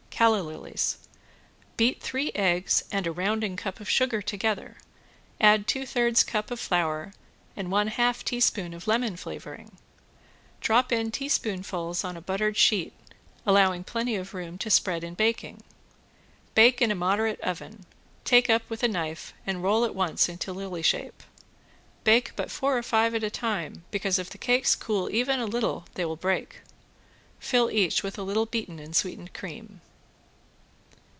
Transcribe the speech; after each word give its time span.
~CALLA 0.21 0.43
LILIES~ 0.43 0.99
Beat 1.77 1.99
three 1.99 2.31
eggs 2.35 2.83
and 2.91 3.07
a 3.07 3.11
rounding 3.11 3.55
cup 3.55 3.79
of 3.79 3.89
sugar 3.89 4.21
together, 4.21 4.77
add 5.39 5.65
two 5.65 5.83
thirds 5.83 6.23
cup 6.23 6.51
of 6.51 6.59
flour 6.59 7.11
and 7.57 7.71
one 7.71 7.87
half 7.87 8.23
teaspoon 8.23 8.75
of 8.75 8.87
lemon 8.87 9.17
flavoring. 9.17 9.77
Drop 10.59 10.91
in 10.91 11.09
teaspoonfuls 11.09 12.03
on 12.03 12.15
a 12.15 12.21
buttered 12.21 12.55
sheet, 12.55 12.93
allowing 13.47 13.83
plenty 13.83 14.15
of 14.15 14.35
room 14.35 14.59
to 14.59 14.69
spread 14.69 15.03
in 15.03 15.15
baking. 15.15 15.63
Bake 16.53 16.83
in 16.83 16.91
a 16.91 16.95
moderate 16.95 17.41
oven, 17.41 17.87
take 18.23 18.47
up 18.47 18.61
with 18.69 18.83
a 18.83 18.87
knife, 18.87 19.33
and 19.47 19.63
roll 19.63 19.83
at 19.85 19.95
once 19.95 20.29
into 20.29 20.53
lily 20.53 20.83
shape. 20.83 21.23
Bake 22.03 22.31
but 22.35 22.51
four 22.51 22.77
or 22.77 22.83
five 22.83 23.15
at 23.15 23.23
a 23.23 23.31
time 23.31 23.85
because 23.89 24.19
if 24.19 24.29
the 24.29 24.37
cakes 24.37 24.75
cool 24.75 25.09
even 25.09 25.39
a 25.39 25.47
little 25.47 25.85
they 25.95 26.05
will 26.05 26.15
break. 26.15 26.57
Fill 27.39 27.71
each 27.71 28.03
with 28.03 28.19
a 28.19 28.23
little 28.23 28.45
beaten 28.45 28.77
and 28.77 28.95
sweetened 28.95 29.33
cream. 29.33 29.81